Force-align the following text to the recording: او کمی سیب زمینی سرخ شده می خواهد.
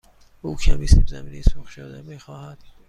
او 0.41 0.55
کمی 0.55 0.87
سیب 0.87 1.07
زمینی 1.07 1.41
سرخ 1.41 1.67
شده 1.69 2.01
می 2.01 2.19
خواهد. 2.19 2.57